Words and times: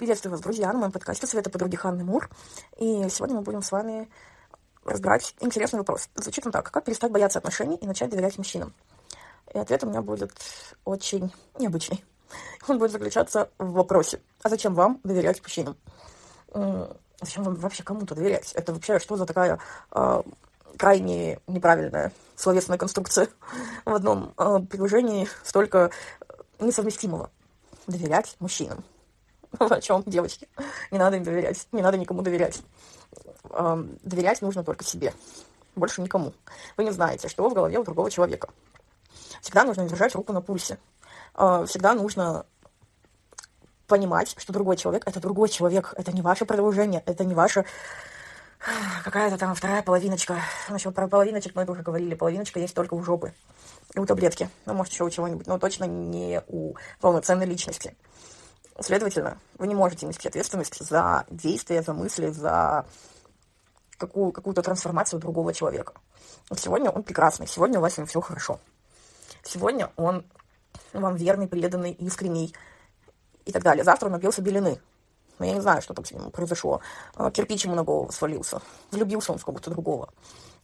Приветствую 0.00 0.30
вас, 0.30 0.40
друзья, 0.40 0.72
на 0.72 0.78
моем 0.78 0.92
подкасте 0.92 1.26
«Совета 1.26 1.50
подруги 1.50 1.76
Ханны 1.76 2.04
Мур». 2.04 2.30
И 2.78 3.06
сегодня 3.10 3.36
мы 3.36 3.42
будем 3.42 3.60
с 3.60 3.70
вами 3.70 4.08
разбирать 4.82 5.34
интересный 5.40 5.80
вопрос. 5.80 6.08
Звучит 6.14 6.46
он 6.46 6.52
так. 6.52 6.70
Как 6.70 6.86
перестать 6.86 7.12
бояться 7.12 7.38
отношений 7.38 7.76
и 7.76 7.86
начать 7.86 8.08
доверять 8.08 8.38
мужчинам? 8.38 8.72
И 9.52 9.58
ответ 9.58 9.84
у 9.84 9.88
меня 9.90 10.00
будет 10.00 10.32
очень 10.86 11.30
необычный. 11.58 12.02
Он 12.66 12.78
будет 12.78 12.92
заключаться 12.92 13.50
в 13.58 13.72
вопросе. 13.72 14.22
А 14.42 14.48
зачем 14.48 14.72
вам 14.72 15.00
доверять 15.04 15.42
мужчинам? 15.42 15.76
Зачем 17.20 17.44
вам 17.44 17.56
вообще 17.56 17.82
кому-то 17.82 18.14
доверять? 18.14 18.52
Это 18.54 18.72
вообще 18.72 19.00
что 19.00 19.16
за 19.16 19.26
такая 19.26 19.58
э, 19.90 20.22
крайне 20.78 21.40
неправильная 21.46 22.10
словесная 22.36 22.78
конструкция? 22.78 23.28
В 23.84 23.92
одном 23.92 24.32
э, 24.38 24.60
предложении 24.60 25.28
столько 25.44 25.90
несовместимого. 26.58 27.28
Доверять 27.86 28.36
мужчинам. 28.38 28.82
О 29.58 29.80
чем, 29.80 30.02
девочки? 30.06 30.48
Не 30.90 30.98
надо 30.98 31.16
им 31.16 31.24
доверять. 31.24 31.66
Не 31.72 31.82
надо 31.82 31.98
никому 31.98 32.22
доверять. 32.22 32.62
Доверять 34.02 34.42
нужно 34.42 34.64
только 34.64 34.84
себе. 34.84 35.12
Больше 35.76 36.02
никому. 36.02 36.32
Вы 36.76 36.84
не 36.84 36.90
знаете, 36.90 37.28
что 37.28 37.48
в 37.48 37.54
голове 37.54 37.78
у 37.78 37.84
другого 37.84 38.10
человека. 38.10 38.48
Всегда 39.40 39.64
нужно 39.64 39.88
держать 39.88 40.14
руку 40.14 40.32
на 40.32 40.40
пульсе. 40.40 40.78
А, 41.34 41.64
всегда 41.64 41.94
нужно 41.94 42.44
понимать, 43.86 44.34
что 44.36 44.52
другой 44.52 44.76
человек– 44.76 45.02
это 45.06 45.20
другой 45.20 45.48
человек. 45.48 45.94
Это 45.96 46.12
не 46.12 46.22
ваше 46.22 46.44
продолжение, 46.44 47.02
это 47.06 47.24
не 47.24 47.34
ваша 47.34 47.64
какая-то 49.04 49.38
там 49.38 49.54
вторая 49.54 49.82
половиночка. 49.82 50.36
Насчет 50.68 50.94
про 50.94 51.08
половиночек 51.08 51.54
мы 51.54 51.64
тоже 51.64 51.82
говорили. 51.82 52.14
Половиночка 52.14 52.60
есть 52.60 52.74
только 52.74 52.94
у 52.94 53.02
жопы. 53.02 53.32
И 53.94 53.98
у 53.98 54.06
таблетки. 54.06 54.48
Ну, 54.66 54.74
может, 54.74 54.92
еще 54.92 55.04
у 55.04 55.10
чего-нибудь. 55.10 55.46
Но 55.46 55.58
точно 55.58 55.84
не 55.84 56.42
у 56.46 56.74
полноценной 57.00 57.46
личности. 57.46 57.96
Следовательно, 58.80 59.38
вы 59.58 59.66
не 59.66 59.74
можете 59.74 60.06
нести 60.06 60.26
ответственность 60.26 60.82
за 60.82 61.26
действия, 61.28 61.82
за 61.82 61.92
мысли, 61.92 62.28
за 62.28 62.86
какую, 63.98 64.32
какую-то 64.32 64.62
трансформацию 64.62 65.20
другого 65.20 65.52
человека. 65.52 65.92
Сегодня 66.56 66.90
он 66.90 67.02
прекрасный, 67.02 67.46
сегодня 67.46 67.78
у 67.78 67.82
вас 67.82 67.94
с 67.94 67.98
ним 67.98 68.06
все 68.06 68.20
хорошо. 68.22 68.58
Сегодня 69.42 69.90
он 69.96 70.24
вам 70.94 71.16
верный, 71.16 71.46
преданный, 71.46 71.92
искренний 71.92 72.54
и 73.44 73.52
так 73.52 73.62
далее. 73.62 73.84
Завтра 73.84 74.06
он 74.06 74.12
напился 74.12 74.40
белины. 74.40 74.80
Но 75.40 75.46
я 75.46 75.54
не 75.54 75.60
знаю, 75.60 75.82
что 75.82 75.92
там 75.92 76.04
с 76.04 76.12
ним 76.12 76.30
произошло. 76.30 76.80
А, 77.16 77.32
кирпич 77.32 77.64
ему 77.64 77.74
на 77.74 77.82
голову 77.82 78.12
свалился. 78.12 78.62
Влюбился 78.92 79.32
он 79.32 79.38
в 79.38 79.44
кого-то 79.44 79.70
другого. 79.70 80.10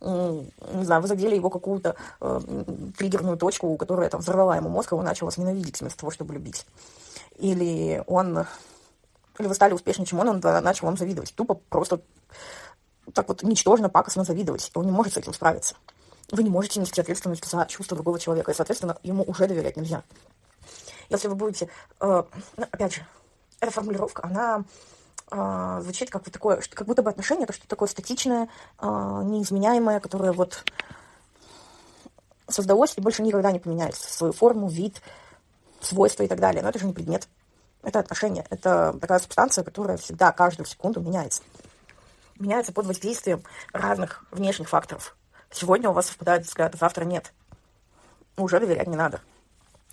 Не 0.00 0.84
знаю, 0.84 1.02
вы 1.02 1.08
задели 1.08 1.34
его 1.34 1.48
какую-то 1.48 1.96
э, 2.20 2.40
триггерную 2.98 3.38
точку, 3.38 3.74
которая 3.78 4.10
там 4.10 4.20
взорвала 4.20 4.54
ему 4.54 4.68
мозг, 4.68 4.92
и 4.92 4.94
он 4.94 5.06
начал 5.06 5.24
вас 5.24 5.38
ненавидеть 5.38 5.80
вместо 5.80 6.00
того, 6.00 6.10
чтобы 6.10 6.34
любить 6.34 6.66
или 7.38 8.02
он, 8.06 8.46
или 9.38 9.46
вы 9.46 9.54
стали 9.54 9.72
успешнее, 9.72 10.06
чем 10.06 10.20
он, 10.20 10.28
он 10.28 10.40
начал 10.40 10.86
вам 10.86 10.96
завидовать. 10.96 11.34
Тупо 11.34 11.54
просто 11.54 12.00
так 13.12 13.28
вот 13.28 13.42
ничтожно, 13.42 13.88
пакостно 13.88 14.24
завидовать. 14.24 14.70
Он 14.74 14.86
не 14.86 14.92
может 14.92 15.14
с 15.14 15.16
этим 15.16 15.32
справиться. 15.32 15.76
Вы 16.32 16.42
не 16.42 16.50
можете 16.50 16.80
нести 16.80 17.00
ответственность 17.00 17.48
за 17.48 17.66
чувства 17.66 17.96
другого 17.96 18.18
человека, 18.18 18.50
и, 18.50 18.54
соответственно, 18.54 18.98
ему 19.02 19.22
уже 19.24 19.46
доверять 19.46 19.76
нельзя. 19.76 20.02
Если 21.08 21.28
вы 21.28 21.36
будете, 21.36 21.68
э, 22.00 22.24
ну, 22.56 22.66
опять 22.70 22.94
же, 22.94 23.06
эта 23.60 23.70
формулировка, 23.72 24.24
она 24.24 24.64
э, 25.30 25.80
звучит 25.82 26.10
как 26.10 26.24
вот 26.24 26.32
такое, 26.32 26.60
что, 26.60 26.76
как 26.76 26.86
будто 26.86 27.02
бы 27.02 27.10
отношение, 27.10 27.44
это 27.44 27.52
что-то 27.52 27.68
такое 27.68 27.88
статичное, 27.88 28.48
э, 28.78 28.86
неизменяемое, 29.24 30.00
которое 30.00 30.32
вот 30.32 30.64
создалось 32.48 32.94
и 32.96 33.00
больше 33.00 33.22
никогда 33.22 33.50
не 33.52 33.58
поменяется. 33.58 34.12
Свою 34.12 34.32
форму, 34.32 34.68
вид, 34.68 35.00
свойства 35.80 36.22
и 36.22 36.28
так 36.28 36.40
далее. 36.40 36.62
Но 36.62 36.68
это 36.68 36.78
же 36.78 36.86
не 36.86 36.92
предмет. 36.92 37.28
Это 37.82 37.98
отношение. 37.98 38.46
Это 38.50 38.96
такая 39.00 39.18
субстанция, 39.18 39.64
которая 39.64 39.96
всегда, 39.96 40.32
каждую 40.32 40.66
секунду 40.66 41.00
меняется. 41.00 41.42
Меняется 42.38 42.72
под 42.72 42.86
воздействием 42.86 43.42
разных 43.72 44.24
внешних 44.30 44.68
факторов. 44.68 45.16
Сегодня 45.50 45.88
у 45.88 45.92
вас 45.92 46.06
совпадают 46.06 46.46
взгляды, 46.46 46.76
завтра 46.78 47.04
нет. 47.04 47.32
Уже 48.36 48.60
доверять 48.60 48.88
не 48.88 48.96
надо. 48.96 49.20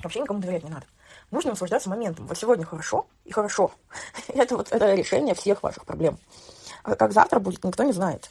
Вообще 0.02 0.20
никому 0.20 0.40
доверять 0.40 0.64
не 0.64 0.70
надо. 0.70 0.86
Нужно 1.34 1.50
наслаждаться 1.50 1.90
моментом. 1.90 2.28
Вот 2.28 2.38
сегодня 2.38 2.64
хорошо 2.64 3.08
и 3.26 3.32
хорошо. 3.32 3.72
это 4.28 4.56
вот 4.56 4.72
это 4.72 4.94
решение 4.94 5.34
всех 5.34 5.64
ваших 5.64 5.84
проблем. 5.84 6.20
А 6.84 6.96
как 6.96 7.12
завтра 7.12 7.40
будет, 7.40 7.64
никто 7.64 7.84
не 7.84 7.92
знает. 7.92 8.30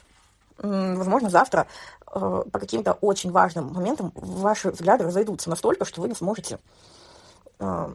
Возможно, 0.57 1.29
завтра 1.29 1.67
э, 2.07 2.43
по 2.49 2.59
каким-то 2.59 2.93
очень 2.93 3.31
важным 3.31 3.73
моментам 3.73 4.13
ваши 4.15 4.71
взгляды 4.71 5.03
разойдутся 5.03 5.49
настолько, 5.49 5.83
что 5.83 6.01
вы 6.01 6.07
не 6.07 6.15
сможете 6.15 6.59
э, 7.59 7.93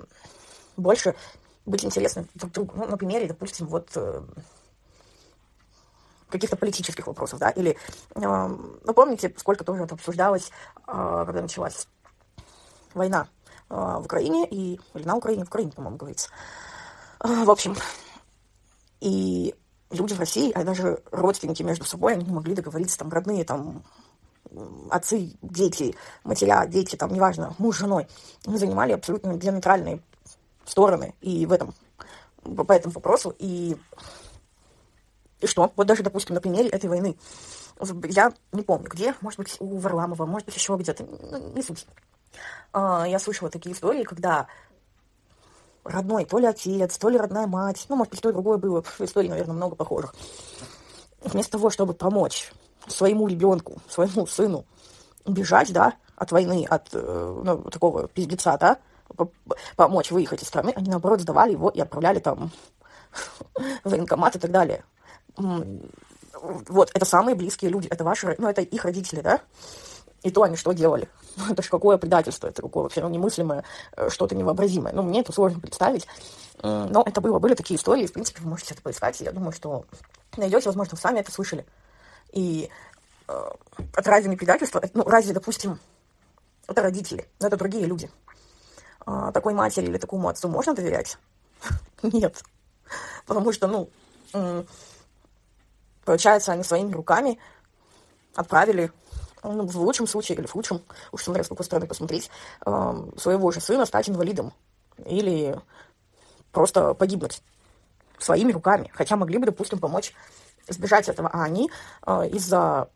больше 0.76 1.14
быть 1.64 1.86
интересным 1.86 2.28
друг 2.34 2.52
другу. 2.52 2.72
Ну, 2.76 2.84
на 2.84 2.98
примере, 2.98 3.28
допустим, 3.28 3.66
вот 3.66 3.88
э, 3.94 4.20
каких-то 6.28 6.56
политических 6.56 7.06
вопросов, 7.06 7.38
да, 7.38 7.48
или, 7.48 7.78
э, 8.14 8.20
ну, 8.20 8.92
помните, 8.92 9.32
сколько 9.38 9.64
тоже 9.64 9.84
это 9.84 9.94
обсуждалось, 9.94 10.50
э, 10.86 11.22
когда 11.25 11.40
началась 11.40 11.88
война 12.92 13.26
в 13.69 14.05
Украине, 14.05 14.47
и, 14.51 14.81
или 14.95 15.05
на 15.05 15.17
Украине, 15.17 15.45
в 15.45 15.49
Украине, 15.49 15.73
по-моему, 15.73 15.97
говорится. 15.97 16.31
Э, 17.21 17.45
в 17.45 17.51
общем, 17.51 17.77
и 19.01 19.55
люди 19.91 20.15
в 20.15 20.19
России, 20.19 20.53
а 20.53 20.65
даже 20.65 21.03
родственники 21.11 21.62
между 21.62 21.84
собой, 21.84 22.15
они 22.15 22.25
не 22.25 22.33
могли 22.33 22.55
договориться, 22.55 22.99
там, 22.99 23.11
родные, 23.11 23.45
там, 23.45 23.83
отцы, 24.91 25.33
дети, 25.43 25.95
матеря, 26.25 26.67
дети, 26.67 26.97
там, 26.97 27.12
неважно, 27.12 27.55
муж 27.59 27.77
с 27.77 27.81
женой, 27.81 28.06
мы 28.47 28.59
занимали 28.59 28.93
абсолютно 28.93 29.37
диаметральные 29.37 30.00
стороны 30.65 31.15
и 31.21 31.47
в 31.47 31.53
этом, 31.53 31.75
по 32.43 32.73
этому 32.73 32.95
вопросу, 32.95 33.35
и, 33.39 33.77
и 35.41 35.47
что? 35.47 35.73
Вот 35.77 35.87
даже, 35.87 36.03
допустим, 36.03 36.35
на 36.35 36.41
примере 36.41 36.69
этой 36.69 36.89
войны. 36.89 37.17
Я 38.05 38.33
не 38.53 38.62
помню, 38.62 38.89
где, 38.89 39.15
может 39.21 39.39
быть, 39.39 39.56
у 39.61 39.79
Варламова, 39.79 40.27
может 40.27 40.47
быть, 40.47 40.56
еще 40.56 40.77
где-то, 40.77 41.05
ну, 41.05 41.53
не 41.55 41.62
суть. 41.62 41.87
А, 42.72 43.06
я 43.06 43.19
слышала 43.19 43.50
такие 43.50 43.75
истории, 43.75 44.04
когда 44.04 44.47
родной, 45.84 46.25
то 46.25 46.38
ли 46.38 46.47
отец, 46.47 46.99
то 46.99 47.09
ли 47.09 47.19
родная 47.19 47.47
мать, 47.47 47.87
ну, 47.88 47.97
может 47.97 48.10
быть, 48.10 48.21
то 48.21 48.31
и 48.31 48.32
другое 48.32 48.59
было, 48.59 48.84
истории, 48.99 49.28
наверное, 49.28 49.54
много 49.54 49.76
похожих. 49.76 50.15
Вместо 51.22 51.53
того, 51.53 51.71
чтобы 51.71 51.94
помочь 51.94 52.53
своему 52.87 53.26
ребенку, 53.26 53.81
своему 53.88 54.26
сыну 54.26 54.65
бежать, 55.26 55.72
да, 55.72 55.94
от 56.16 56.32
войны, 56.32 56.66
от 56.69 56.88
э, 56.93 57.43
ну, 57.44 57.59
такого 57.71 58.09
пиздеца, 58.09 58.56
да, 58.59 58.78
помочь 59.76 60.10
выехать 60.10 60.43
из 60.43 60.49
страны, 60.49 60.72
они, 60.76 60.91
наоборот, 60.91 61.20
сдавали 61.20 61.53
его 61.53 61.70
и 61.70 61.81
отправляли 61.81 62.19
там 62.19 62.50
в 63.84 63.91
военкомат 63.91 64.37
и 64.37 64.38
так 64.38 64.50
далее. 64.50 64.84
Вот, 65.37 66.91
это 66.94 67.05
самые 67.05 67.34
близкие 67.34 67.70
люди, 67.70 67.88
это 67.88 68.05
ваши, 68.05 68.34
ну, 68.38 68.49
это 68.49 68.62
их 68.62 68.84
родители, 68.84 69.20
да, 69.20 69.41
и 70.23 70.31
то 70.31 70.43
они 70.43 70.56
что 70.56 70.73
делали? 70.73 71.09
Это 71.51 71.62
же 71.62 71.69
какое 71.69 71.99
предательство, 71.99 72.49
это 72.49 72.62
какое 72.62 72.84
вообще 72.84 73.01
ну, 73.01 73.09
немыслимое, 73.09 73.65
э, 73.97 74.09
что-то 74.11 74.34
невообразимое. 74.34 74.93
Ну, 74.93 75.03
мне 75.03 75.21
это 75.21 75.33
сложно 75.33 75.61
представить. 75.61 76.06
Но 76.61 77.05
это 77.06 77.21
было, 77.21 77.39
были 77.39 77.55
такие 77.55 77.79
истории, 77.79 78.09
в 78.09 78.12
принципе, 78.12 78.43
вы 78.43 78.49
можете 78.49 78.75
это 78.75 78.83
поискать. 78.83 79.21
Я 79.21 79.31
думаю, 79.31 79.53
что 79.53 79.84
найдете, 80.37 80.67
возможно, 80.67 80.97
вы 80.97 81.01
сами 81.01 81.21
это 81.21 81.31
слышали. 81.31 81.65
И 82.33 82.69
э, 83.29 83.51
это 83.97 84.11
разве 84.11 84.29
не 84.29 84.37
предательство? 84.37 84.83
Ну, 84.95 85.05
разве, 85.05 85.33
допустим, 85.33 85.79
это 86.67 86.83
родители, 86.83 87.29
но 87.41 87.47
это 87.47 87.56
другие 87.56 87.87
люди. 87.87 88.11
А, 89.06 89.33
такой 89.33 89.55
матери 89.55 89.87
или 89.87 89.99
такому 89.99 90.29
отцу 90.29 90.49
можно 90.49 90.75
доверять? 90.75 91.17
Нет. 92.03 92.43
Потому 93.27 93.53
что, 93.53 93.67
ну, 93.67 93.91
получается, 96.05 96.53
они 96.53 96.62
своими 96.62 96.93
руками 96.93 97.39
отправили, 98.35 98.93
ну, 99.43 99.66
в 99.66 99.76
лучшем 99.76 100.06
случае 100.06 100.38
или 100.38 100.47
в 100.47 100.53
худшем, 100.53 100.82
уж 101.12 101.22
смотря 101.22 101.44
с 101.44 101.49
какой 101.49 101.65
стороны 101.65 101.87
посмотреть, 101.87 102.31
э, 102.66 102.94
своего 103.16 103.50
же 103.50 103.60
сына 103.60 103.87
стать 103.87 104.09
инвалидом. 104.09 104.53
Или 105.06 105.59
просто 106.53 106.94
погибнуть 106.94 107.43
своими 108.19 108.52
руками. 108.52 108.90
Хотя 108.94 109.17
могли 109.17 109.38
бы, 109.38 109.46
допустим, 109.46 109.79
помочь 109.79 110.12
избежать 110.67 111.08
этого, 111.08 111.29
а 111.32 111.44
они 111.44 111.70
э, 112.06 112.29
из-за 112.31 112.88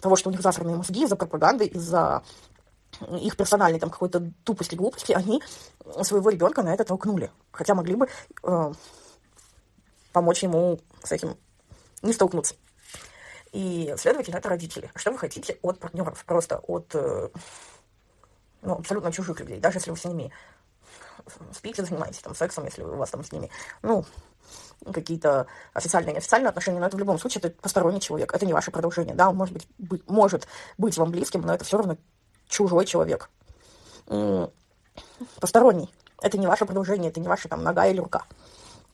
того, 0.00 0.16
что 0.16 0.30
у 0.30 0.32
них 0.32 0.42
засранные 0.42 0.76
мозги, 0.76 1.04
из-за 1.04 1.16
пропаганды, 1.16 1.66
из-за 1.66 2.22
их 3.20 3.36
персональной 3.36 3.80
там 3.80 3.90
какой-то 3.90 4.32
тупости, 4.44 4.74
глупости, 4.74 5.12
они 5.12 5.42
своего 6.02 6.30
ребенка 6.30 6.62
на 6.62 6.74
это 6.74 6.84
толкнули. 6.84 7.30
Хотя 7.50 7.74
могли 7.74 7.94
бы 7.94 8.08
э, 8.42 8.72
помочь 10.12 10.42
ему 10.42 10.78
с 11.02 11.12
этим 11.12 11.36
не 12.02 12.12
столкнуться. 12.12 12.54
И, 13.52 13.94
следовательно, 13.98 14.36
это 14.36 14.48
родители. 14.48 14.90
Что 14.94 15.12
вы 15.12 15.18
хотите 15.18 15.58
от 15.62 15.78
партнеров? 15.78 16.24
Просто 16.24 16.58
от 16.58 16.94
э, 16.94 17.28
ну, 18.62 18.74
абсолютно 18.74 19.12
чужих 19.12 19.40
людей. 19.40 19.60
Даже 19.60 19.78
если 19.78 19.90
вы 19.90 19.96
с 19.96 20.04
ними 20.04 20.32
спите, 21.52 21.84
занимаетесь 21.84 22.20
там 22.20 22.34
сексом, 22.34 22.64
если 22.64 22.82
у 22.82 22.96
вас 22.96 23.10
там 23.10 23.22
с 23.24 23.32
ними, 23.32 23.50
ну, 23.82 24.04
какие-то 24.92 25.46
официальные, 25.74 26.14
неофициальные 26.14 26.48
отношения, 26.48 26.80
но 26.80 26.86
это 26.86 26.96
в 26.96 27.00
любом 27.00 27.18
случае 27.18 27.40
это 27.44 27.50
посторонний 27.60 28.00
человек, 28.00 28.32
это 28.34 28.46
не 28.46 28.52
ваше 28.52 28.70
продолжение, 28.70 29.14
да, 29.14 29.28
он 29.28 29.36
может 29.36 29.54
быть, 29.54 29.68
быть, 29.78 30.08
может 30.08 30.48
быть 30.78 30.96
вам 30.96 31.10
близким, 31.10 31.42
но 31.42 31.54
это 31.54 31.64
все 31.64 31.78
равно 31.78 31.96
чужой 32.48 32.86
человек. 32.86 33.30
Посторонний. 35.40 35.92
Это 36.20 36.38
не 36.38 36.46
ваше 36.46 36.66
продолжение, 36.66 37.10
это 37.10 37.20
не 37.20 37.28
ваша 37.28 37.48
там 37.48 37.62
нога 37.62 37.86
или 37.86 38.00
рука. 38.00 38.24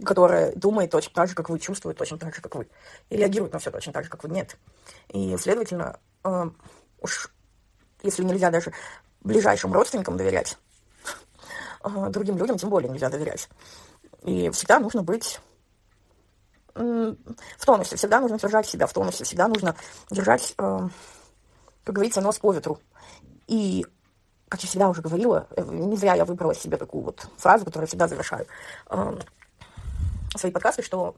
Которая 0.04 0.52
думает 0.54 0.90
точно 0.90 1.12
так 1.14 1.28
же, 1.28 1.34
как 1.34 1.48
вы, 1.50 1.58
чувствует 1.58 1.96
точно 1.96 2.18
так 2.18 2.34
же, 2.34 2.40
как 2.40 2.54
вы, 2.54 2.68
и 3.10 3.16
реагирует 3.16 3.52
на 3.52 3.58
все 3.58 3.70
точно 3.70 3.92
так 3.92 4.04
же, 4.04 4.10
как 4.10 4.22
вы. 4.22 4.30
Нет. 4.30 4.56
И, 5.08 5.36
следовательно, 5.36 5.98
э, 6.24 6.50
уж 7.00 7.30
если 8.02 8.22
нельзя 8.22 8.50
даже 8.50 8.72
ближайшим 9.20 9.72
родственникам 9.72 10.16
доверять, 10.16 10.56
э, 11.84 12.08
другим 12.10 12.36
людям 12.38 12.58
тем 12.58 12.70
более 12.70 12.90
нельзя 12.90 13.08
доверять. 13.08 13.48
И 14.22 14.50
всегда 14.50 14.78
нужно 14.78 15.02
быть 15.02 15.40
в 16.74 17.66
тонусе, 17.66 17.96
всегда 17.96 18.20
нужно 18.20 18.38
держать 18.38 18.66
себя 18.66 18.86
в 18.86 18.92
тонусе, 18.92 19.24
всегда 19.24 19.48
нужно 19.48 19.74
держать, 20.10 20.54
э, 20.58 20.88
как 21.82 21.94
говорится, 21.94 22.20
нос 22.20 22.38
по 22.38 22.52
ветру. 22.52 22.78
И, 23.48 23.84
как 24.48 24.62
я 24.62 24.68
всегда 24.68 24.88
уже 24.88 25.02
говорила, 25.02 25.48
э, 25.56 25.64
не 25.64 25.96
зря 25.96 26.14
я 26.14 26.24
выбрала 26.24 26.54
себе 26.54 26.76
такую 26.76 27.02
вот 27.02 27.26
фразу, 27.36 27.64
которую 27.64 27.84
я 27.84 27.88
всегда 27.88 28.06
завершаю 28.06 28.46
свои 30.38 30.52
подкасты, 30.52 30.82
что 30.82 31.16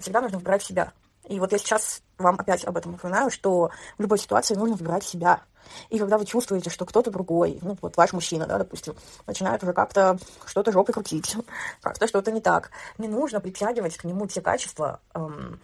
всегда 0.00 0.20
нужно 0.20 0.38
выбирать 0.38 0.62
себя. 0.62 0.92
И 1.28 1.38
вот 1.38 1.52
я 1.52 1.58
сейчас 1.58 2.02
вам 2.18 2.36
опять 2.38 2.64
об 2.64 2.76
этом 2.76 2.92
напоминаю, 2.92 3.30
что 3.30 3.70
в 3.96 4.02
любой 4.02 4.18
ситуации 4.18 4.54
нужно 4.54 4.76
выбирать 4.76 5.04
себя. 5.04 5.42
И 5.88 5.98
когда 5.98 6.18
вы 6.18 6.26
чувствуете, 6.26 6.68
что 6.68 6.84
кто-то 6.84 7.10
другой, 7.10 7.58
ну 7.62 7.78
вот 7.80 7.96
ваш 7.96 8.12
мужчина, 8.12 8.46
да, 8.46 8.58
допустим, 8.58 8.96
начинает 9.26 9.62
уже 9.62 9.72
как-то 9.72 10.18
что-то 10.46 10.72
жопой 10.72 10.94
крутить, 10.94 11.36
как-то 11.80 12.08
что-то 12.08 12.32
не 12.32 12.40
так, 12.40 12.70
не 12.98 13.06
нужно 13.06 13.40
притягивать 13.40 13.96
к 13.96 14.04
нему 14.04 14.26
те 14.26 14.40
качества 14.40 15.00
эм, 15.14 15.60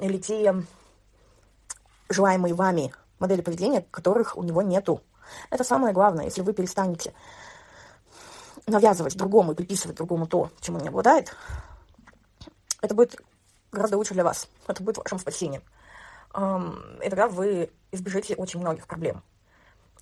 или 0.00 0.18
те 0.18 0.54
желаемые 2.08 2.54
вами 2.54 2.92
модели 3.20 3.42
поведения, 3.42 3.86
которых 3.90 4.36
у 4.36 4.42
него 4.42 4.60
нету. 4.62 5.00
Это 5.50 5.62
самое 5.62 5.94
главное, 5.94 6.26
если 6.26 6.42
вы 6.42 6.52
перестанете 6.52 7.14
навязывать 8.66 9.16
другому 9.16 9.52
и 9.52 9.54
приписывать 9.54 9.96
другому 9.96 10.26
то, 10.26 10.50
чем 10.60 10.76
он 10.76 10.82
не 10.82 10.88
обладает, 10.88 11.34
это 12.84 12.94
будет 12.94 13.20
гораздо 13.72 13.96
лучше 13.96 14.14
для 14.14 14.24
вас. 14.24 14.48
Это 14.66 14.82
будет 14.82 14.98
вашим 14.98 15.18
спасением. 15.18 15.62
И 16.36 17.08
тогда 17.08 17.28
вы 17.28 17.70
избежите 17.92 18.34
очень 18.36 18.60
многих 18.60 18.86
проблем. 18.86 19.22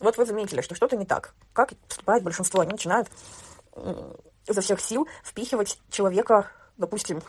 Вот 0.01 0.17
вы 0.17 0.27
заметили, 0.27 0.63
что 0.63 0.75
что-то 0.75 0.97
не 0.97 1.07
так. 1.07 1.35
Как 1.53 1.73
поступает 1.89 2.23
большинство? 2.23 2.61
Они 2.61 2.73
начинают 2.73 3.09
изо 4.47 4.61
всех 4.61 4.81
сил 4.81 5.07
впихивать 5.23 5.79
человека, 5.91 6.51
допустим, 6.77 7.23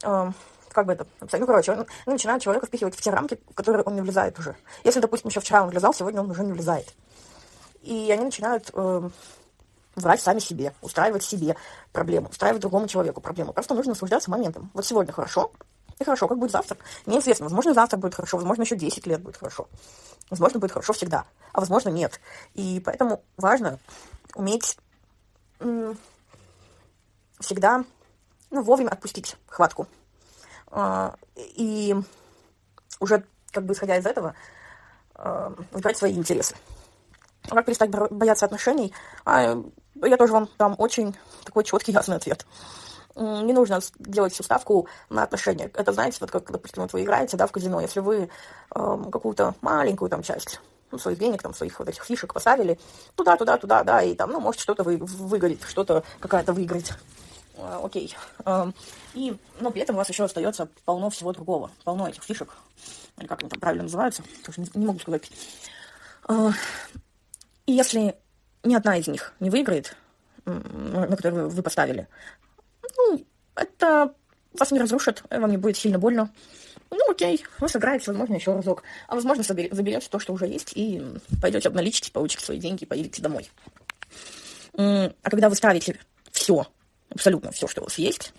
как 0.00 0.86
бы 0.86 0.92
это 0.92 1.06
написать? 1.20 1.40
Ну, 1.40 1.46
короче, 1.46 1.72
он 1.72 1.86
начинает 2.06 2.42
человека 2.42 2.66
впихивать 2.66 2.94
в 2.94 3.00
те 3.00 3.10
рамки, 3.10 3.40
в 3.50 3.54
которые 3.54 3.82
он 3.82 3.94
не 3.94 4.02
влезает 4.02 4.38
уже. 4.38 4.54
Если, 4.84 5.00
допустим, 5.00 5.30
еще 5.30 5.40
вчера 5.40 5.62
он 5.62 5.70
влезал, 5.70 5.92
сегодня 5.94 6.20
он 6.20 6.30
уже 6.30 6.44
не 6.44 6.52
влезает. 6.52 6.94
И 7.80 8.10
они 8.12 8.26
начинают 8.26 8.70
врать 9.96 10.20
сами 10.20 10.38
себе, 10.38 10.74
устраивать 10.82 11.24
себе 11.24 11.56
проблему, 11.92 12.28
устраивать 12.28 12.60
другому 12.60 12.86
человеку 12.86 13.20
проблему. 13.20 13.52
Просто 13.52 13.74
нужно 13.74 13.92
наслаждаться 13.92 14.30
моментом. 14.30 14.70
Вот 14.74 14.84
сегодня 14.84 15.12
хорошо, 15.12 15.50
и 15.98 16.04
хорошо, 16.04 16.28
как 16.28 16.38
будет 16.38 16.52
завтра, 16.52 16.76
неизвестно. 17.06 17.44
Возможно, 17.44 17.74
завтра 17.74 17.96
будет 17.96 18.14
хорошо, 18.14 18.36
возможно, 18.36 18.62
еще 18.62 18.76
10 18.76 19.06
лет 19.06 19.22
будет 19.22 19.36
хорошо. 19.36 19.68
Возможно, 20.28 20.60
будет 20.60 20.72
хорошо 20.72 20.92
всегда, 20.92 21.24
а 21.52 21.60
возможно, 21.60 21.88
нет. 21.88 22.20
И 22.54 22.80
поэтому 22.84 23.22
важно 23.36 23.78
уметь 24.34 24.78
всегда 27.38 27.84
ну, 28.50 28.62
вовремя 28.62 28.90
отпустить 28.90 29.36
хватку. 29.46 29.86
А, 30.68 31.14
и 31.36 31.94
уже, 33.00 33.24
как 33.50 33.64
бы 33.64 33.72
исходя 33.72 33.96
из 33.96 34.06
этого, 34.06 34.34
а, 35.14 35.54
выбрать 35.72 35.96
свои 35.96 36.12
интересы. 36.12 36.56
Как 37.48 37.64
перестать 37.64 37.90
бояться 37.90 38.44
отношений? 38.44 38.92
А, 39.24 39.62
я 40.02 40.16
тоже 40.16 40.32
вам 40.32 40.48
дам 40.58 40.74
очень 40.78 41.14
такой 41.44 41.64
четкий, 41.64 41.92
ясный 41.92 42.16
ответ. 42.16 42.46
Не 43.14 43.52
нужно 43.52 43.80
делать 43.98 44.34
всю 44.34 44.42
ставку 44.42 44.88
на 45.08 45.22
отношения. 45.22 45.70
Это, 45.74 45.92
знаете, 45.92 46.18
вот 46.20 46.30
как, 46.30 46.50
допустим, 46.50 46.82
вот 46.82 46.92
вы 46.92 47.02
играете, 47.02 47.36
да, 47.36 47.46
в 47.46 47.52
казино, 47.52 47.80
если 47.80 48.00
вы 48.00 48.28
э, 48.74 48.98
какую-то 49.10 49.54
маленькую 49.62 50.10
там 50.10 50.22
часть 50.22 50.60
ну, 50.90 50.98
своих 50.98 51.18
денег, 51.18 51.42
там, 51.42 51.54
своих 51.54 51.78
вот 51.78 51.88
этих 51.88 52.04
фишек 52.04 52.34
поставили 52.34 52.78
туда, 53.14 53.36
туда, 53.36 53.56
туда, 53.56 53.82
да, 53.84 54.02
и 54.02 54.14
там, 54.14 54.32
ну, 54.32 54.40
может, 54.40 54.60
что-то 54.60 54.82
вы, 54.82 54.98
выгорит, 54.98 55.62
что-то 55.62 56.04
какая-то 56.20 56.52
выиграть. 56.52 56.92
А, 57.58 57.80
окей. 57.82 58.14
А, 58.44 58.70
и, 59.14 59.36
но 59.60 59.70
при 59.70 59.82
этом 59.82 59.96
у 59.96 59.98
вас 59.98 60.08
еще 60.08 60.24
остается 60.24 60.68
полно 60.84 61.10
всего 61.10 61.32
другого, 61.32 61.70
полно 61.84 62.08
этих 62.08 62.22
фишек, 62.22 62.50
или 63.18 63.26
как 63.26 63.40
они 63.40 63.48
там 63.48 63.60
правильно 63.60 63.84
называются, 63.84 64.22
тоже 64.44 64.60
не, 64.60 64.68
не 64.74 64.86
могу 64.86 64.98
сказать. 64.98 65.30
А, 66.28 66.50
и 67.66 67.72
если 67.72 68.16
ни 68.66 68.74
одна 68.74 68.96
из 68.96 69.06
них 69.06 69.32
не 69.40 69.50
выиграет, 69.50 69.96
на 70.44 71.16
которую 71.16 71.48
вы 71.48 71.62
поставили, 71.62 72.08
ну, 72.96 73.24
это 73.54 74.14
вас 74.52 74.70
не 74.70 74.80
разрушит, 74.80 75.22
вам 75.30 75.50
не 75.50 75.56
будет 75.56 75.76
сильно 75.76 75.98
больно. 75.98 76.30
Ну, 76.90 77.10
окей, 77.10 77.44
вы 77.58 77.68
сыграете, 77.68 78.04
возможно, 78.06 78.34
еще 78.34 78.54
разок. 78.54 78.82
А 79.08 79.14
возможно, 79.14 79.42
заберете 79.42 80.08
то, 80.08 80.18
что 80.18 80.32
уже 80.32 80.46
есть, 80.46 80.72
и 80.74 81.02
пойдете 81.42 81.68
обналичите, 81.68 82.12
получите 82.12 82.44
свои 82.44 82.58
деньги 82.58 82.84
и 82.84 82.86
поедете 82.86 83.22
домой. 83.22 83.50
А 84.76 85.10
когда 85.22 85.48
вы 85.48 85.56
ставите 85.56 85.98
все, 86.30 86.66
абсолютно 87.10 87.50
все, 87.50 87.66
что 87.66 87.80
у 87.80 87.84
вас 87.84 87.98
есть, 87.98 88.32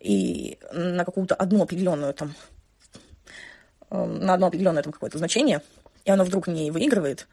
и 0.00 0.58
на 0.72 1.04
какую-то 1.04 1.34
одну 1.34 1.62
определенную 1.62 2.12
там, 2.14 2.34
на 3.90 4.34
одно 4.34 4.48
определенное 4.48 4.82
там 4.82 4.92
какое-то 4.92 5.18
значение, 5.18 5.62
и 6.04 6.10
оно 6.10 6.24
вдруг 6.24 6.46
не 6.46 6.70
выигрывает, 6.70 7.26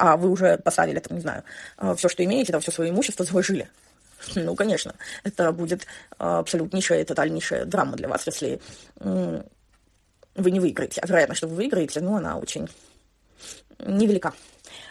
а 0.00 0.16
вы 0.16 0.30
уже 0.30 0.56
поставили, 0.56 0.98
там, 0.98 1.18
не 1.18 1.22
знаю, 1.22 1.44
а, 1.76 1.94
все, 1.94 2.08
что 2.08 2.24
имеете, 2.24 2.52
там, 2.52 2.62
все 2.62 2.72
свое 2.72 2.90
имущество 2.90 3.24
заложили. 3.24 3.68
Ну, 4.34 4.54
конечно, 4.54 4.94
это 5.24 5.50
будет 5.50 5.86
абсолютнейшая, 6.18 7.06
тотальнейшая 7.06 7.64
драма 7.64 7.96
для 7.96 8.06
вас, 8.06 8.26
если 8.26 8.60
вы 8.98 10.50
не 10.50 10.60
выиграете. 10.60 11.00
А 11.00 11.06
вероятно, 11.06 11.34
что 11.34 11.48
вы 11.48 11.56
выиграете, 11.56 12.00
но 12.00 12.16
она 12.16 12.36
очень 12.36 12.68
невелика. 13.78 14.34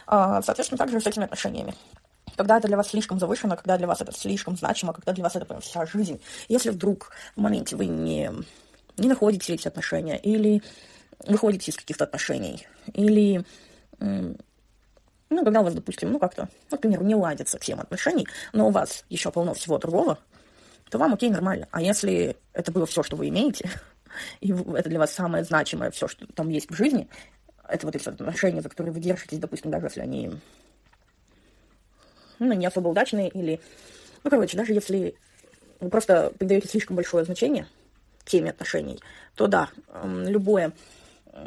А, 0.07 0.41
соответственно, 0.41 0.79
также 0.79 0.99
с 0.99 1.05
этими 1.05 1.25
отношениями. 1.25 1.75
Когда 2.35 2.57
это 2.57 2.67
для 2.67 2.77
вас 2.77 2.89
слишком 2.89 3.19
завышено, 3.19 3.55
когда 3.55 3.77
для 3.77 3.85
вас 3.85 4.01
это 4.01 4.11
слишком 4.11 4.57
значимо, 4.57 4.93
когда 4.93 5.13
для 5.13 5.23
вас 5.23 5.35
это 5.35 5.45
прям 5.45 5.61
вся 5.61 5.85
жизнь. 5.85 6.19
Если 6.47 6.71
вдруг 6.71 7.11
в 7.35 7.41
моменте 7.41 7.75
вы 7.75 7.85
не, 7.85 8.31
не 8.97 9.07
находите 9.07 9.53
эти 9.53 9.67
отношения, 9.67 10.17
или 10.17 10.63
выходите 11.27 11.69
из 11.69 11.77
каких-то 11.77 12.05
отношений, 12.05 12.67
или 12.93 13.45
ну, 15.29 15.43
когда 15.43 15.61
у 15.61 15.63
вас, 15.63 15.73
допустим, 15.73 16.11
ну, 16.11 16.19
как-то, 16.19 16.49
например, 16.71 17.03
не 17.03 17.15
ладится 17.15 17.59
тема 17.59 17.83
отношений, 17.83 18.27
но 18.53 18.67
у 18.67 18.71
вас 18.71 19.05
еще 19.09 19.31
полно 19.31 19.53
всего 19.53 19.77
другого, 19.77 20.17
то 20.89 20.97
вам 20.97 21.13
окей, 21.13 21.29
нормально. 21.29 21.67
А 21.71 21.81
если 21.81 22.35
это 22.53 22.71
было 22.71 22.85
все, 22.85 23.03
что 23.03 23.15
вы 23.15 23.29
имеете, 23.29 23.69
и 24.41 24.51
это 24.51 24.89
для 24.89 24.99
вас 24.99 25.13
самое 25.13 25.43
значимое 25.43 25.91
все, 25.91 26.07
что 26.07 26.25
там 26.33 26.49
есть 26.49 26.69
в 26.69 26.73
жизни, 26.73 27.07
это 27.67 27.85
вот 27.85 27.95
эти 27.95 28.09
отношения, 28.09 28.61
за 28.61 28.69
которые 28.69 28.93
вы 28.93 28.99
держитесь, 28.99 29.37
допустим, 29.37 29.69
даже 29.69 29.85
если 29.85 30.01
они 30.01 30.31
ну, 32.39 32.53
не 32.53 32.65
особо 32.65 32.87
удачные, 32.87 33.29
или, 33.29 33.59
ну, 34.23 34.29
короче, 34.29 34.57
даже 34.57 34.73
если 34.73 35.15
вы 35.79 35.89
просто 35.89 36.33
придаете 36.37 36.67
слишком 36.67 36.95
большое 36.95 37.25
значение 37.25 37.67
теме 38.25 38.51
отношений, 38.51 38.99
то 39.35 39.47
да, 39.47 39.69
любое 40.03 40.73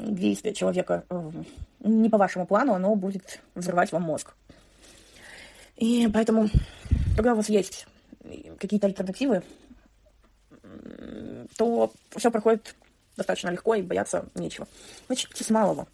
действие 0.01 0.55
человека 0.55 1.05
не 1.83 2.09
по 2.09 2.19
вашему 2.19 2.47
плану, 2.47 2.75
оно 2.75 2.95
будет 2.95 3.41
взрывать 3.55 3.93
вам 3.93 4.03
мозг. 4.03 4.35
И 5.77 6.09
поэтому, 6.13 6.49
когда 7.17 7.33
у 7.33 7.37
вас 7.37 7.49
есть 7.49 7.87
какие-то 8.59 8.87
альтернативы, 8.87 9.43
то 11.57 11.93
все 12.17 12.31
проходит 12.31 12.75
достаточно 13.17 13.51
легко 13.51 13.75
и 13.75 13.83
бояться 13.83 14.27
нечего. 14.35 14.67
Начните 15.09 15.45
с 15.45 15.51
малого. 15.51 15.87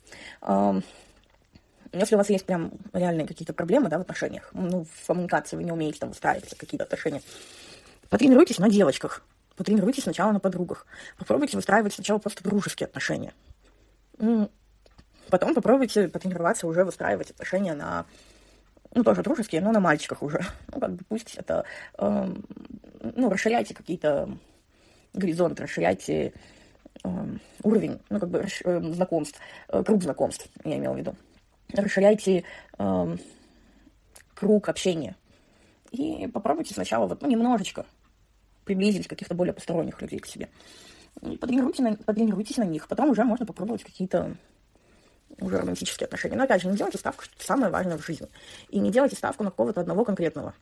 Если 1.92 2.14
у 2.14 2.18
вас 2.18 2.28
есть 2.28 2.45
прям 2.45 2.73
реальные 2.92 3.26
какие-то 3.26 3.54
проблемы 3.54 3.88
да, 3.88 3.97
в 3.99 4.02
отношениях, 4.02 4.50
ну, 4.52 4.85
в 4.85 5.07
коммуникации 5.07 5.57
вы 5.57 5.64
не 5.64 5.73
умеете 5.73 5.99
там 5.99 6.11
устраивать 6.11 6.54
какие-то 6.54 6.85
отношения, 6.85 7.23
потренируйтесь 8.11 8.59
на 8.59 8.68
девочках, 8.68 9.23
потренируйтесь 9.57 10.02
сначала 10.02 10.33
на 10.33 10.38
подругах, 10.38 10.87
попробуйте 11.16 11.57
выстраивать 11.57 11.95
сначала 11.95 12.18
просто 12.18 12.45
дружеские 12.45 12.88
отношения. 12.88 13.33
Потом 15.31 15.55
попробуйте 15.55 16.09
потренироваться 16.09 16.67
уже 16.67 16.85
выстраивать 16.85 17.31
отношения 17.31 17.75
на, 17.75 18.07
ну, 18.95 19.05
тоже 19.05 19.23
дружеские, 19.23 19.61
но 19.61 19.73
на 19.73 19.81
мальчиках 19.81 20.23
уже. 20.23 20.41
Ну, 20.73 20.81
как 20.81 20.93
бы 20.93 21.05
пусть 21.09 21.35
это, 21.37 21.65
э, 21.99 22.35
ну, 23.17 23.31
расширяйте 23.31 23.75
какие-то 23.75 24.31
горизонты, 25.13 25.63
расширяйте 25.63 26.33
э, 27.05 27.09
уровень, 27.63 28.01
ну, 28.11 28.21
как 28.21 28.29
бы 28.31 28.47
э, 28.65 28.81
знакомств, 28.93 29.41
э, 29.69 29.83
круг 29.83 30.03
знакомств, 30.03 30.49
я 30.65 30.79
имела 30.79 30.95
в 30.95 30.99
виду. 30.99 31.17
Расширяйте 31.73 32.45
э, 32.79 33.17
круг 34.35 34.69
общения. 34.69 35.17
И 35.91 36.27
попробуйте 36.29 36.75
сначала 36.75 37.07
вот, 37.07 37.23
ну, 37.23 37.29
немножечко 37.29 37.87
приблизить 38.65 39.09
каких-то 39.09 39.35
более 39.35 39.55
посторонних 39.55 40.01
людей 40.03 40.19
к 40.19 40.27
себе. 40.27 40.49
Потренируйте 41.21 41.83
на, 41.83 41.97
потренируйтесь 41.97 42.59
на 42.59 42.65
них. 42.65 42.87
Потом 42.87 43.11
уже 43.11 43.25
можно 43.25 43.47
попробовать 43.47 43.83
какие-то 43.83 44.37
уже 45.41 45.59
романтические 45.59 46.07
отношения. 46.07 46.37
Но 46.37 46.45
опять 46.45 46.63
же, 46.63 46.69
не 46.69 46.77
делайте 46.77 46.99
ставку, 46.99 47.25
что 47.25 47.35
это 47.37 47.45
самое 47.45 47.71
важное 47.71 47.99
в 47.99 48.05
жизни. 48.05 48.29
И 48.69 48.79
не 48.79 48.91
делайте 48.91 49.17
ставку 49.17 49.45
на 49.45 49.51
кого-то 49.51 49.81
одного 49.81 50.05
конкретного. 50.05 50.55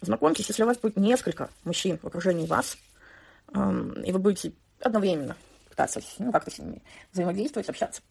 знакомьтесь, 0.00 0.48
если 0.48 0.62
у 0.62 0.66
вас 0.66 0.78
будет 0.78 0.96
несколько 0.96 1.48
мужчин 1.64 1.98
в 1.98 2.06
окружении 2.06 2.46
вас, 2.46 2.76
и 3.52 4.12
вы 4.12 4.18
будете 4.18 4.52
одновременно 4.80 5.36
пытаться 5.70 6.00
ну, 6.18 6.30
как-то 6.30 6.50
с 6.50 6.58
ними 6.58 6.82
взаимодействовать, 7.12 7.68
общаться, 7.68 8.02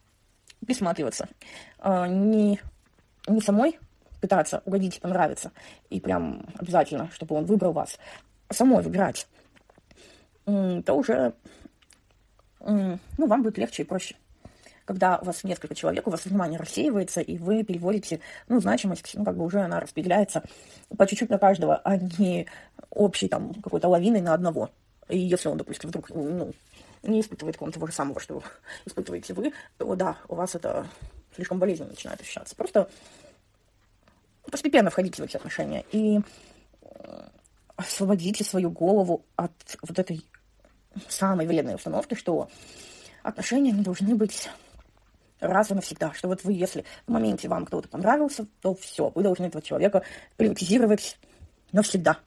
присматриваться, 0.66 1.28
а, 1.80 2.08
не, 2.08 2.60
не 3.28 3.42
самой 3.42 3.80
пытаться 4.22 4.62
угодить, 4.66 5.02
понравиться, 5.02 5.52
и 5.90 6.00
прям 6.00 6.46
обязательно, 6.58 7.10
чтобы 7.12 7.36
он 7.36 7.46
выбрал 7.46 7.74
вас, 7.74 8.00
а 8.48 8.54
самой 8.54 8.82
выбирать, 8.82 9.28
то 10.46 10.94
уже 10.94 11.34
ну, 12.60 13.00
вам 13.18 13.44
будет 13.44 13.58
легче 13.58 13.84
и 13.84 13.86
проще. 13.86 14.16
Когда 14.86 15.18
у 15.18 15.26
вас 15.26 15.44
несколько 15.44 15.76
человек, 15.76 16.08
у 16.08 16.12
вас 16.12 16.26
внимание 16.26 16.60
рассеивается, 16.60 17.22
и 17.22 17.38
вы 17.38 17.64
переводите, 17.64 18.20
ну, 18.48 18.60
значимость, 18.60 19.12
ну, 19.14 19.24
как 19.24 19.38
бы 19.38 19.46
уже 19.46 19.62
она 19.62 19.80
распределяется 19.80 20.44
по 20.98 21.08
чуть-чуть 21.08 21.30
на 21.30 21.38
каждого, 21.38 21.78
а 21.78 21.98
не 21.98 22.48
общей 22.90 23.28
там 23.28 23.54
какой-то 23.54 23.88
лавиной 23.88 24.22
на 24.22 24.34
одного. 24.34 24.70
И 25.10 25.18
если 25.18 25.48
он, 25.48 25.58
допустим, 25.58 25.90
вдруг, 25.90 26.10
ну, 26.10 26.54
не 27.04 27.22
испытывает 27.22 27.58
ком 27.58 27.72
того 27.72 27.88
же 27.88 27.94
самого, 27.94 28.20
что 28.20 28.44
испытываете 28.86 29.34
вы, 29.34 29.54
то 29.78 29.96
да, 29.96 30.18
у 30.28 30.36
вас 30.36 30.56
это 30.56 30.88
слишком 31.36 31.60
болезненно 31.60 31.90
начинает 31.90 32.22
ощущаться. 32.22 32.56
Просто 32.56 32.90
постепенно 34.50 34.90
входите 34.90 35.22
в 35.22 35.26
эти 35.26 35.38
отношения 35.38 35.86
и 35.92 36.20
э, 36.82 37.28
освободите 37.76 38.44
свою 38.44 38.70
голову 38.70 39.26
от 39.36 39.52
вот 39.82 40.00
этой 40.00 40.26
самой 41.10 41.48
вредной 41.48 41.76
установки, 41.76 42.14
что 42.14 42.50
отношения 43.24 43.72
не 43.72 43.82
должны 43.82 44.16
быть 44.16 44.50
раз 45.40 45.72
и 45.72 45.74
навсегда. 45.74 46.14
Что 46.14 46.28
вот 46.28 46.44
вы, 46.44 46.54
если 46.54 46.86
в 47.08 47.12
моменте 47.12 47.48
вам 47.48 47.66
кто-то 47.66 47.88
понравился, 47.88 48.48
то 48.62 48.76
все, 48.76 49.12
вы 49.14 49.24
должны 49.24 49.46
этого 49.46 49.62
человека 49.62 50.04
приватизировать 50.38 51.18
навсегда. 51.72 52.18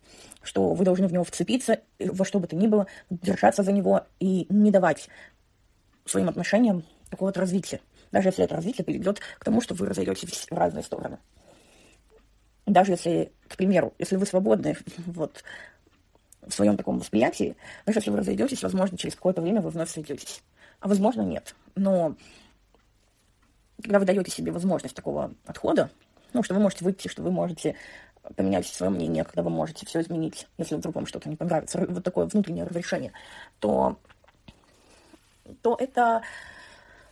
Что 0.42 0.74
вы 0.74 0.84
должны 0.84 1.08
в 1.08 1.12
него 1.12 1.24
вцепиться, 1.24 1.80
во 1.98 2.24
что 2.24 2.38
бы 2.38 2.46
то 2.46 2.56
ни 2.56 2.66
было, 2.66 2.86
держаться 3.10 3.62
за 3.62 3.72
него 3.72 4.02
и 4.20 4.46
не 4.48 4.70
давать 4.70 5.08
своим 6.04 6.28
отношениям 6.28 6.84
какого-то 7.10 7.40
развития. 7.40 7.80
Даже 8.12 8.28
если 8.28 8.44
это 8.44 8.54
развитие 8.54 8.84
приведет 8.84 9.20
к 9.38 9.44
тому, 9.44 9.60
что 9.60 9.74
вы 9.74 9.86
разойдетесь 9.86 10.46
в 10.50 10.54
разные 10.56 10.84
стороны. 10.84 11.18
Даже 12.66 12.92
если, 12.92 13.32
к 13.48 13.56
примеру, 13.56 13.94
если 13.98 14.16
вы 14.16 14.26
свободны 14.26 14.76
вот, 15.06 15.42
в 16.46 16.52
своем 16.52 16.76
таком 16.76 16.98
восприятии, 16.98 17.56
даже 17.84 17.98
если 17.98 18.10
вы 18.10 18.18
разойдетесь, 18.18 18.62
возможно, 18.62 18.96
через 18.98 19.14
какое-то 19.14 19.42
время 19.42 19.60
вы 19.60 19.70
вновь 19.70 19.90
сойдетесь. 19.90 20.42
А 20.80 20.88
возможно, 20.88 21.22
нет. 21.22 21.54
Но 21.74 22.16
когда 23.82 23.98
вы 23.98 24.04
даете 24.04 24.30
себе 24.30 24.52
возможность 24.52 24.94
такого 24.94 25.32
отхода, 25.46 25.90
ну, 26.32 26.42
что 26.42 26.54
вы 26.54 26.60
можете 26.60 26.84
выйти, 26.84 27.08
что 27.08 27.22
вы 27.22 27.30
можете 27.30 27.76
поменять 28.34 28.66
свое 28.66 28.90
мнение, 28.90 29.24
когда 29.24 29.42
вы 29.42 29.50
можете 29.50 29.86
все 29.86 30.00
изменить, 30.00 30.48
если 30.58 30.74
вдруг 30.74 30.94
вам 30.94 31.06
что-то 31.06 31.28
не 31.28 31.36
понравится, 31.36 31.84
вот 31.88 32.02
такое 32.02 32.26
внутреннее 32.26 32.64
разрешение, 32.64 33.12
то, 33.60 33.98
то 35.62 35.76
это 35.78 36.22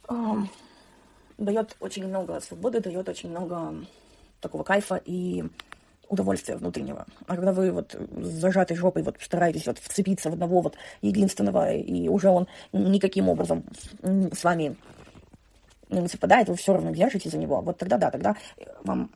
э, 0.08 0.14
дает 1.38 1.76
очень 1.80 2.06
много 2.06 2.40
свободы, 2.40 2.80
дает 2.80 3.08
очень 3.08 3.30
много 3.30 3.86
такого 4.40 4.64
кайфа 4.64 5.00
и 5.04 5.44
удовольствия 6.08 6.56
внутреннего. 6.56 7.06
А 7.26 7.36
когда 7.36 7.52
вы 7.52 7.70
вот 7.70 7.96
зажатой 8.16 8.76
жопой 8.76 9.02
вот 9.02 9.16
стараетесь 9.20 9.66
вот 9.66 9.78
вцепиться 9.78 10.30
в 10.30 10.34
одного 10.34 10.60
вот 10.60 10.76
единственного, 11.00 11.72
и 11.72 12.08
уже 12.08 12.28
он 12.28 12.46
никаким 12.72 13.28
образом 13.28 13.64
с 14.02 14.44
вами 14.44 14.76
не 16.00 16.08
совпадает, 16.08 16.48
вы 16.48 16.56
все 16.56 16.72
равно 16.72 16.90
держите 16.90 17.28
за 17.28 17.38
него, 17.38 17.60
вот 17.60 17.78
тогда 17.78 17.98
да, 17.98 18.10
тогда 18.10 18.36
вам 18.82 19.10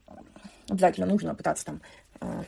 обязательно 0.69 1.07
нужно 1.07 1.35
пытаться 1.35 1.65
там 1.65 1.81
э, 2.21 2.43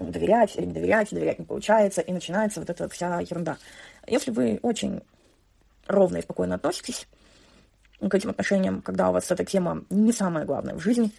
доверять 0.00 0.56
или 0.56 0.66
не 0.66 0.72
доверять, 0.72 1.10
доверять 1.10 1.38
не 1.38 1.44
получается, 1.44 2.00
и 2.00 2.12
начинается 2.12 2.60
вот 2.60 2.70
эта 2.70 2.88
вся 2.88 3.20
ерунда. 3.20 3.58
Если 4.06 4.30
вы 4.30 4.58
очень 4.62 5.02
ровно 5.86 6.18
и 6.18 6.22
спокойно 6.22 6.56
относитесь 6.56 7.06
к 8.00 8.14
этим 8.14 8.30
отношениям, 8.30 8.82
когда 8.82 9.10
у 9.10 9.12
вас 9.12 9.30
эта 9.30 9.44
тема 9.44 9.84
не 9.90 10.12
самая 10.12 10.44
главная 10.44 10.74
в 10.74 10.80
жизни, 10.80 11.12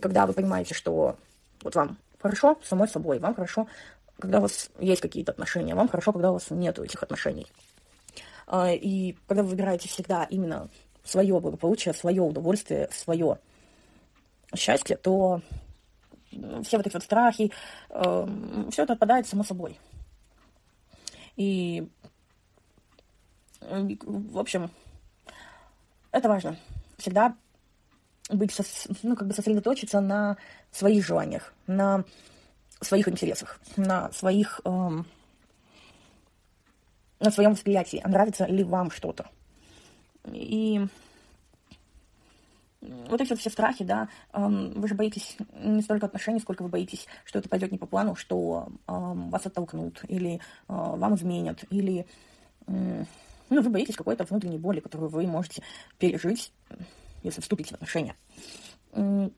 когда 0.00 0.26
вы 0.26 0.32
понимаете, 0.32 0.74
что 0.74 1.16
вот 1.62 1.74
вам 1.74 1.96
хорошо 2.20 2.58
самой 2.62 2.88
собой, 2.88 3.18
вам 3.18 3.34
хорошо, 3.34 3.66
когда 4.18 4.38
у 4.38 4.42
вас 4.42 4.70
есть 4.78 5.00
какие-то 5.00 5.32
отношения, 5.32 5.74
вам 5.74 5.88
хорошо, 5.88 6.12
когда 6.12 6.30
у 6.30 6.34
вас 6.34 6.50
нет 6.50 6.78
этих 6.78 7.02
отношений. 7.02 7.46
А, 8.46 8.72
и 8.72 9.16
когда 9.26 9.42
вы 9.42 9.50
выбираете 9.50 9.88
всегда 9.88 10.24
именно 10.24 10.68
свое 11.04 11.38
благополучие, 11.40 11.94
свое 11.94 12.22
удовольствие, 12.22 12.88
свое 12.92 13.38
счастье, 14.54 14.96
то 14.96 15.42
все 16.30 16.76
вот 16.76 16.86
эти 16.86 16.94
вот 16.94 17.02
страхи, 17.02 17.52
э, 17.90 18.26
все 18.70 18.82
это 18.84 18.92
отпадает 18.92 19.26
само 19.26 19.42
собой. 19.42 19.78
И, 21.36 21.88
в 23.60 24.38
общем, 24.38 24.70
это 26.12 26.28
важно. 26.28 26.56
Всегда 26.98 27.34
быть, 28.28 28.52
со, 28.52 28.62
ну, 29.02 29.16
как 29.16 29.28
бы 29.28 29.34
сосредоточиться 29.34 30.00
на 30.00 30.36
своих 30.70 31.04
желаниях, 31.04 31.52
на 31.66 32.04
своих 32.80 33.08
интересах, 33.08 33.60
на 33.76 34.10
своих, 34.12 34.60
эм, 34.64 35.06
на 37.18 37.30
своем 37.30 37.52
восприятии, 37.52 38.02
нравится 38.06 38.46
ли 38.46 38.64
вам 38.64 38.90
что-то. 38.90 39.26
И 40.26 40.86
вот 42.80 43.20
эти 43.20 43.30
вот 43.30 43.38
все 43.38 43.50
страхи, 43.50 43.84
да, 43.84 44.08
вы 44.32 44.88
же 44.88 44.94
боитесь 44.94 45.36
не 45.54 45.82
столько 45.82 46.06
отношений, 46.06 46.40
сколько 46.40 46.62
вы 46.62 46.68
боитесь, 46.68 47.06
что 47.24 47.38
это 47.38 47.48
пойдет 47.48 47.72
не 47.72 47.78
по 47.78 47.86
плану, 47.86 48.14
что 48.14 48.68
вас 48.86 49.44
оттолкнут, 49.46 50.02
или 50.08 50.36
э, 50.36 50.38
вам 50.68 51.14
изменят, 51.14 51.64
или 51.70 52.06
ну, 52.66 53.06
вы 53.48 53.68
боитесь 53.68 53.96
какой-то 53.96 54.24
внутренней 54.24 54.58
боли, 54.58 54.80
которую 54.80 55.10
вы 55.10 55.26
можете 55.26 55.62
пережить, 55.98 56.52
если 57.22 57.40
вступите 57.40 57.70
в 57.70 57.74
отношения. 57.74 58.16
Но 58.92 59.30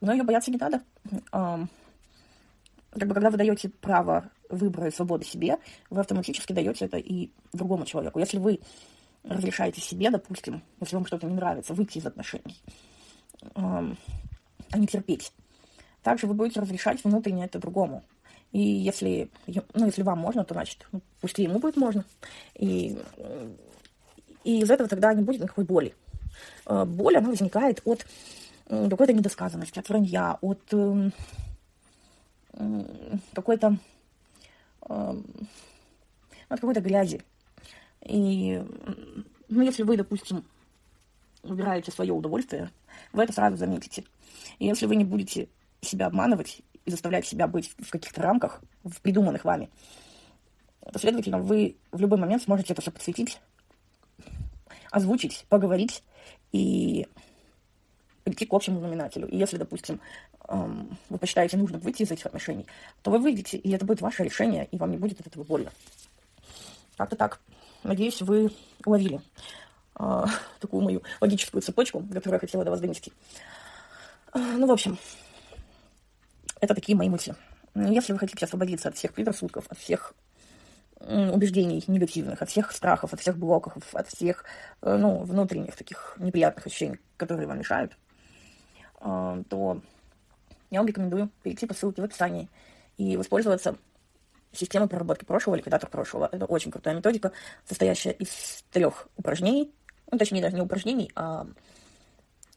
ее 0.00 0.22
бояться 0.22 0.50
не 0.50 0.56
надо. 0.56 0.82
Как 1.30 3.06
бы, 3.06 3.14
когда 3.14 3.30
вы 3.30 3.36
даете 3.36 3.68
право 3.68 4.30
выбора 4.48 4.88
и 4.88 4.90
свободы 4.90 5.26
себе, 5.26 5.58
вы 5.90 6.00
автоматически 6.00 6.54
даете 6.54 6.86
это 6.86 6.96
и 6.96 7.30
другому 7.52 7.84
человеку. 7.84 8.18
Если 8.18 8.38
вы 8.38 8.60
разрешаете 9.28 9.80
себе, 9.80 10.10
допустим, 10.10 10.62
если 10.80 10.96
вам 10.96 11.06
что-то 11.06 11.26
не 11.26 11.34
нравится, 11.34 11.74
выйти 11.74 11.98
из 11.98 12.06
отношений, 12.06 12.56
а 13.54 13.84
не 14.74 14.86
терпеть. 14.86 15.32
Также 16.02 16.26
вы 16.26 16.34
будете 16.34 16.60
разрешать 16.60 17.02
внутренне 17.04 17.44
это 17.44 17.58
другому. 17.58 18.04
И 18.52 18.60
если, 18.60 19.30
ну, 19.74 19.86
если 19.86 20.02
вам 20.02 20.18
можно, 20.18 20.44
то 20.44 20.54
значит, 20.54 20.86
ну, 20.92 21.02
пусть 21.20 21.38
и 21.38 21.42
ему 21.42 21.58
будет 21.58 21.76
можно. 21.76 22.04
И, 22.54 22.98
и 24.44 24.60
из 24.60 24.70
этого 24.70 24.88
тогда 24.88 25.12
не 25.12 25.22
будет 25.22 25.42
никакой 25.42 25.64
боли. 25.64 25.94
Э, 26.66 26.84
боль, 26.86 27.18
она 27.18 27.28
возникает 27.28 27.82
от 27.84 28.06
какой-то 28.68 29.12
недосказанности, 29.12 29.78
от 29.78 29.88
вранья, 29.88 30.38
от 30.42 30.60
эм, 30.72 31.12
какой-то 33.32 33.78
от 36.48 36.60
какой-то 36.60 36.80
грязи. 36.80 37.22
И 38.02 38.62
ну, 39.48 39.62
если 39.62 39.82
вы, 39.82 39.96
допустим, 39.96 40.44
выбираете 41.42 41.90
свое 41.90 42.12
удовольствие, 42.12 42.70
вы 43.12 43.24
это 43.24 43.32
сразу 43.32 43.56
заметите. 43.56 44.04
И 44.58 44.66
если 44.66 44.86
вы 44.86 44.96
не 44.96 45.04
будете 45.04 45.48
себя 45.80 46.06
обманывать 46.06 46.62
и 46.84 46.90
заставлять 46.90 47.26
себя 47.26 47.46
быть 47.46 47.72
в 47.78 47.90
каких-то 47.90 48.22
рамках, 48.22 48.62
в 48.84 49.00
придуманных 49.00 49.44
вами, 49.44 49.70
то, 50.92 50.98
следовательно, 50.98 51.38
вы 51.38 51.76
в 51.92 52.00
любой 52.00 52.18
момент 52.18 52.42
сможете 52.42 52.72
это 52.72 52.82
все 52.82 52.90
подсветить, 52.90 53.40
озвучить, 54.90 55.46
поговорить 55.48 56.02
и 56.52 57.06
прийти 58.24 58.46
к 58.46 58.52
общему 58.52 58.80
знаменателю. 58.80 59.28
И 59.28 59.36
если, 59.36 59.56
допустим, 59.56 60.00
эм, 60.48 60.96
вы 61.08 61.18
посчитаете 61.18 61.56
нужно 61.56 61.78
выйти 61.78 62.02
из 62.02 62.10
этих 62.10 62.26
отношений, 62.26 62.66
то 63.02 63.10
вы 63.10 63.18
выйдете, 63.18 63.56
и 63.58 63.70
это 63.70 63.84
будет 63.84 64.00
ваше 64.00 64.24
решение, 64.24 64.66
и 64.70 64.76
вам 64.76 64.90
не 64.90 64.96
будет 64.96 65.20
от 65.20 65.26
этого 65.26 65.44
больно. 65.44 65.72
Как-то 66.96 67.16
так. 67.16 67.40
Надеюсь, 67.82 68.20
вы 68.22 68.50
уловили 68.84 69.20
э, 69.98 70.24
такую 70.60 70.82
мою 70.82 71.02
логическую 71.20 71.62
цепочку, 71.62 72.00
которую 72.00 72.34
я 72.34 72.40
хотела 72.40 72.64
до 72.64 72.70
вас 72.70 72.80
донести. 72.80 73.12
Э, 74.34 74.38
ну, 74.38 74.66
в 74.66 74.70
общем, 74.70 74.98
это 76.60 76.74
такие 76.74 76.96
мои 76.96 77.08
мысли. 77.08 77.34
Если 77.74 78.12
вы 78.12 78.18
хотите 78.18 78.44
освободиться 78.44 78.88
от 78.88 78.96
всех 78.96 79.12
предрассудков, 79.12 79.66
от 79.68 79.78
всех 79.78 80.14
убеждений 81.00 81.82
негативных, 81.86 82.42
от 82.42 82.50
всех 82.50 82.72
страхов, 82.72 83.12
от 83.12 83.20
всех 83.20 83.38
блоков, 83.38 83.74
от 83.92 84.08
всех 84.08 84.44
э, 84.82 84.96
ну, 84.96 85.22
внутренних 85.22 85.76
таких 85.76 86.16
неприятных 86.18 86.66
ощущений, 86.66 86.98
которые 87.16 87.46
вам 87.46 87.58
мешают, 87.58 87.96
э, 89.00 89.42
то 89.48 89.80
я 90.70 90.80
вам 90.80 90.88
рекомендую 90.88 91.30
перейти 91.42 91.66
по 91.66 91.74
ссылке 91.74 92.02
в 92.02 92.04
описании 92.04 92.48
и 92.96 93.16
воспользоваться 93.16 93.76
системой 94.52 94.88
проработки 94.88 95.24
прошлого, 95.24 95.56
ликвидатор 95.56 95.88
прошлого. 95.88 96.28
Это 96.30 96.46
очень 96.46 96.70
крутая 96.70 96.94
методика, 96.94 97.32
состоящая 97.66 98.12
из 98.12 98.64
трех 98.70 99.08
упражнений, 99.16 99.72
ну, 100.10 100.18
точнее, 100.18 100.40
даже 100.40 100.56
не 100.56 100.62
упражнений, 100.62 101.10
а 101.14 101.46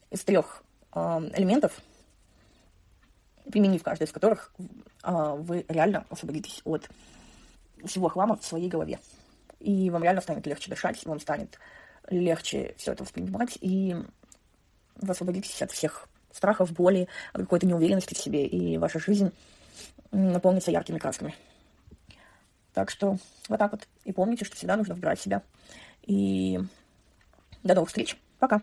из 0.10 0.24
трех 0.24 0.63
э, 0.93 1.00
элементов, 1.36 1.81
применив 3.51 3.83
каждый 3.83 4.03
из 4.03 4.12
которых, 4.12 4.53
а, 5.03 5.36
вы 5.36 5.65
реально 5.67 6.05
освободитесь 6.10 6.62
от 6.63 6.89
всего 7.86 8.07
хлама 8.07 8.38
в 8.38 8.45
своей 8.45 8.69
голове. 8.69 9.00
И 9.60 9.89
вам 9.89 10.03
реально 10.03 10.21
станет 10.21 10.45
легче 10.48 10.69
дышать, 10.69 11.03
вам 11.05 11.19
станет 11.19 11.60
легче 12.10 12.74
все 12.77 12.93
это 12.93 13.03
воспринимать, 13.03 13.57
и 13.62 13.95
вы 14.95 15.12
освободитесь 15.12 15.62
от 15.62 15.71
всех 15.71 16.07
страхов, 16.31 16.71
боли, 16.71 17.07
какой-то 17.33 17.65
неуверенности 17.65 18.13
в 18.13 18.17
себе, 18.17 18.45
и 18.45 18.77
ваша 18.77 19.00
жизнь 19.00 19.31
наполнится 20.12 20.71
яркими 20.71 20.98
красками. 20.98 21.36
Так 22.73 22.89
что 22.89 23.17
вот 23.49 23.59
так 23.59 23.71
вот. 23.71 23.87
И 24.05 24.11
помните, 24.11 24.45
что 24.45 24.55
всегда 24.55 24.77
нужно 24.77 24.95
выбирать 24.95 25.19
себя. 25.19 25.41
И 26.03 26.59
до 27.63 27.75
новых 27.75 27.89
встреч. 27.89 28.17
Пока. 28.39 28.61